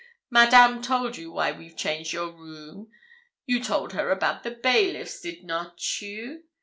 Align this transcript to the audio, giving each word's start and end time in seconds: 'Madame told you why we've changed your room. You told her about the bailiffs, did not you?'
'Madame 0.31 0.81
told 0.81 1.15
you 1.15 1.31
why 1.31 1.51
we've 1.51 1.77
changed 1.77 2.11
your 2.11 2.31
room. 2.31 2.89
You 3.45 3.63
told 3.63 3.93
her 3.93 4.09
about 4.09 4.41
the 4.41 4.49
bailiffs, 4.49 5.21
did 5.21 5.43
not 5.43 5.79
you?' 6.01 6.45